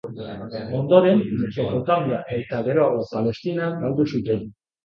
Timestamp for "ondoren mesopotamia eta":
0.77-2.63